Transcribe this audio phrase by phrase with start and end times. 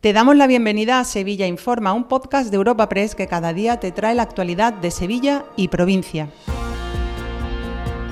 [0.00, 3.80] Te damos la bienvenida a Sevilla Informa, un podcast de Europa Press que cada día
[3.80, 6.30] te trae la actualidad de Sevilla y provincia.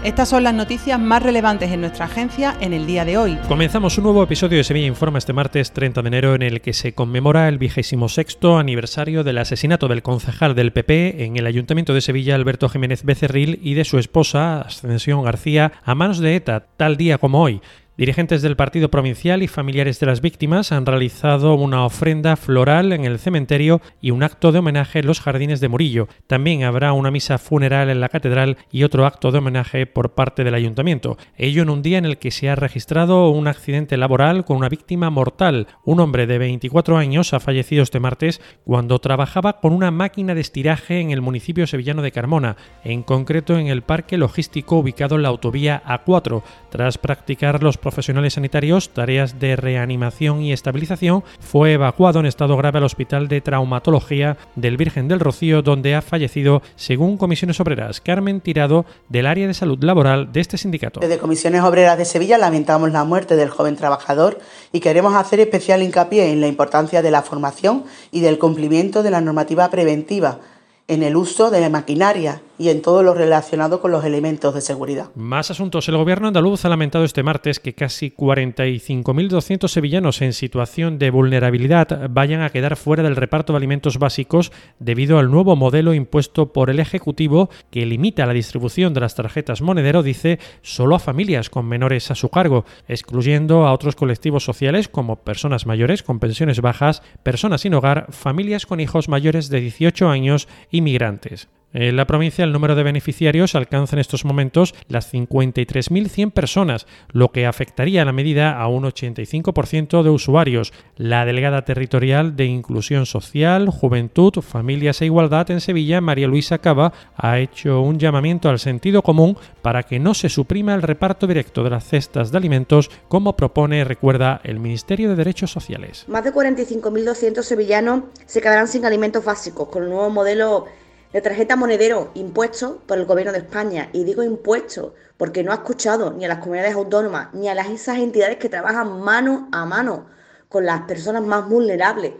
[0.04, 3.38] Estas son las noticias más relevantes en nuestra agencia en el día de hoy.
[3.48, 6.74] Comenzamos un nuevo episodio de Sevilla Informa este martes 30 de enero en el que
[6.74, 11.95] se conmemora el vigésimo sexto aniversario del asesinato del concejal del PP en el Ayuntamiento
[11.95, 16.66] de Sevilla, Alberto Jiménez Becerril, y de su esposa, Ascensión García, a manos de ETA,
[16.77, 17.62] tal día como hoy.
[17.98, 23.05] Dirigentes del Partido Provincial y familiares de las víctimas han realizado una ofrenda floral en
[23.05, 26.06] el cementerio y un acto de homenaje en los jardines de Murillo.
[26.28, 30.45] También habrá una misa funeral en la catedral y otro acto de homenaje por parte
[30.45, 31.18] del ayuntamiento.
[31.37, 34.68] Ello en un día en el que se ha registrado un accidente laboral con una
[34.68, 35.66] víctima mortal.
[35.84, 40.42] Un hombre de 24 años ha fallecido este martes cuando trabajaba con una máquina de
[40.42, 45.23] estiraje en el municipio sevillano de Carmona, en concreto en el parque logístico ubicado en
[45.23, 46.45] la autovía A4.
[46.70, 52.77] Tras practicar los profesionales sanitarios tareas de reanimación y estabilización, fue evacuado en estado grave
[52.77, 58.02] al Hospital de Traumatología del Virgen del Rocío, donde ha fallecido, según Comisiones Obreras.
[58.02, 61.01] Carmen Tirado, del área de salud laboral de este sindicato.
[61.01, 64.39] Desde Comisiones Obreras de Sevilla lamentamos la muerte del joven trabajador
[64.71, 69.11] y queremos hacer especial hincapié en la importancia de la formación y del cumplimiento de
[69.11, 70.41] la normativa preventiva
[70.89, 74.61] en el uso de la maquinaria y en todo lo relacionado con los elementos de
[74.61, 75.11] seguridad.
[75.14, 75.89] Más asuntos.
[75.89, 82.11] El gobierno andaluz ha lamentado este martes que casi 45.200 sevillanos en situación de vulnerabilidad
[82.11, 86.70] vayan a quedar fuera del reparto de alimentos básicos debido al nuevo modelo impuesto por
[86.70, 91.67] el Ejecutivo que limita la distribución de las tarjetas monedero, dice, solo a familias con
[91.67, 97.03] menores a su cargo, excluyendo a otros colectivos sociales como personas mayores con pensiones bajas,
[97.22, 101.48] personas sin hogar, familias con hijos mayores de 18 años y migrantes.
[101.75, 107.31] En la provincia el número de beneficiarios alcanza en estos momentos las 53.100 personas, lo
[107.31, 110.73] que afectaría a la medida a un 85% de usuarios.
[110.97, 116.93] La delegada territorial de Inclusión Social, Juventud, Familias e Igualdad en Sevilla, María Luisa Cava,
[117.17, 121.65] ha hecho un llamamiento al sentido común para que no se suprima el reparto directo
[121.65, 126.07] de las cestas de alimentos como propone, recuerda, el Ministerio de Derechos Sociales.
[126.09, 130.67] Más de 45.200 sevillanos se quedarán sin alimentos básicos con el nuevo modelo
[131.13, 133.89] de tarjeta monedero impuesto por el gobierno de España.
[133.93, 137.69] Y digo impuesto porque no ha escuchado ni a las comunidades autónomas ni a las
[137.69, 140.07] esas entidades que trabajan mano a mano
[140.49, 142.13] con las personas más vulnerables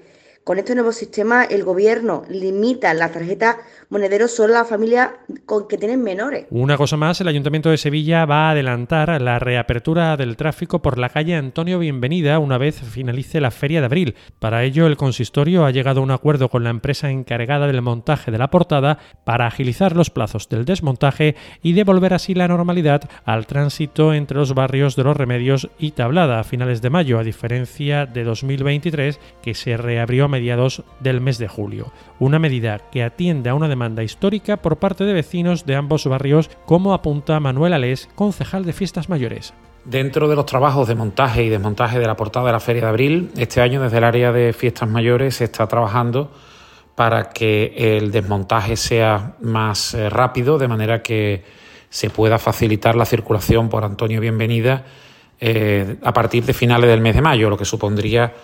[0.44, 3.59] con este nuevo sistema, el gobierno limita la tarjeta
[3.91, 5.10] monedero solo a las familias
[5.47, 6.47] con que tienen menores.
[6.50, 10.99] Una cosa más, el Ayuntamiento de Sevilla va a adelantar la reapertura del tráfico por
[10.99, 14.15] la calle Antonio Bienvenida una vez finalice la feria de abril.
[14.38, 18.31] Para ello, el consistorio ha llegado a un acuerdo con la empresa encargada del montaje
[18.31, 23.47] de la portada para agilizar los plazos del desmontaje y devolver así la normalidad al
[23.47, 28.06] tránsito entre los barrios de los Remedios y Tablada a finales de mayo, a diferencia
[28.06, 31.93] de 2023 que se reabrió a mediados del mes de julio.
[32.21, 36.49] Una medida que atiende a una demanda histórica por parte de vecinos de ambos barrios,
[36.65, 39.53] como apunta Manuel Alés, concejal de Fiestas Mayores.
[39.84, 42.88] Dentro de los trabajos de montaje y desmontaje de la portada de la Feria de
[42.88, 46.31] Abril, este año desde el área de Fiestas Mayores se está trabajando
[46.94, 51.43] para que el desmontaje sea más eh, rápido, de manera que
[51.91, 54.84] se pueda facilitar la circulación por Antonio Bienvenida
[55.41, 58.34] eh, a partir de finales del mes de mayo, lo que supondría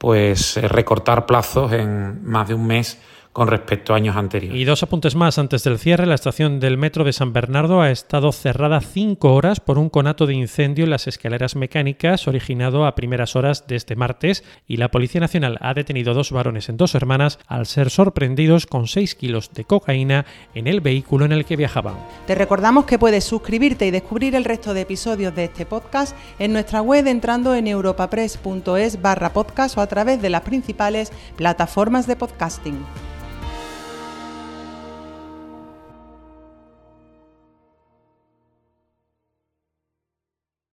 [0.00, 2.96] pues eh, recortar plazos en más de un mes
[3.32, 4.60] con respecto a años anteriores.
[4.60, 6.06] Y dos apuntes más antes del cierre.
[6.06, 10.26] La estación del metro de San Bernardo ha estado cerrada cinco horas por un conato
[10.26, 14.90] de incendio en las escaleras mecánicas originado a primeras horas de este martes y la
[14.90, 19.50] Policía Nacional ha detenido dos varones en dos hermanas al ser sorprendidos con 6 kilos
[19.54, 21.94] de cocaína en el vehículo en el que viajaban.
[22.26, 26.52] Te recordamos que puedes suscribirte y descubrir el resto de episodios de este podcast en
[26.52, 32.16] nuestra web entrando en europapress.es barra podcast o a través de las principales plataformas de
[32.16, 33.09] podcasting.